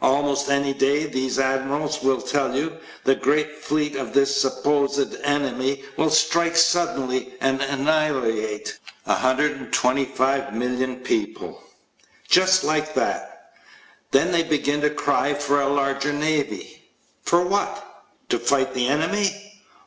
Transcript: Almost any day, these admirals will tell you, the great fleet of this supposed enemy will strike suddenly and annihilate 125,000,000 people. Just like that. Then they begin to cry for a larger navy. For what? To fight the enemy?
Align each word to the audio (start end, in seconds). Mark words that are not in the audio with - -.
Almost 0.00 0.48
any 0.50 0.72
day, 0.72 1.04
these 1.04 1.38
admirals 1.38 2.00
will 2.02 2.22
tell 2.22 2.56
you, 2.56 2.78
the 3.04 3.14
great 3.14 3.58
fleet 3.62 3.94
of 3.94 4.14
this 4.14 4.34
supposed 4.34 5.16
enemy 5.22 5.84
will 5.98 6.08
strike 6.08 6.56
suddenly 6.56 7.34
and 7.42 7.60
annihilate 7.60 8.78
125,000,000 9.06 11.04
people. 11.04 11.62
Just 12.26 12.64
like 12.64 12.94
that. 12.94 13.52
Then 14.12 14.32
they 14.32 14.44
begin 14.44 14.80
to 14.80 14.88
cry 14.88 15.34
for 15.34 15.60
a 15.60 15.68
larger 15.68 16.14
navy. 16.14 16.84
For 17.22 17.42
what? 17.44 18.04
To 18.30 18.38
fight 18.38 18.72
the 18.72 18.88
enemy? 18.88 19.60